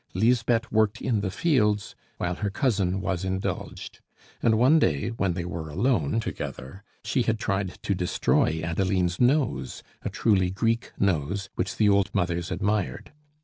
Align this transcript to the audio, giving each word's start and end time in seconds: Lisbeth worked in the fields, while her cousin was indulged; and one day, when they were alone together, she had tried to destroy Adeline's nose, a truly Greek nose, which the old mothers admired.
Lisbeth 0.15 0.71
worked 0.71 0.99
in 0.99 1.21
the 1.21 1.29
fields, 1.29 1.93
while 2.17 2.33
her 2.33 2.49
cousin 2.49 3.01
was 3.01 3.23
indulged; 3.23 3.99
and 4.41 4.57
one 4.57 4.79
day, 4.79 5.09
when 5.09 5.33
they 5.33 5.45
were 5.45 5.69
alone 5.69 6.19
together, 6.19 6.83
she 7.03 7.21
had 7.21 7.37
tried 7.37 7.77
to 7.83 7.93
destroy 7.93 8.61
Adeline's 8.63 9.19
nose, 9.21 9.83
a 10.01 10.09
truly 10.09 10.49
Greek 10.49 10.91
nose, 10.97 11.51
which 11.53 11.75
the 11.77 11.87
old 11.87 12.09
mothers 12.15 12.49
admired. 12.49 13.11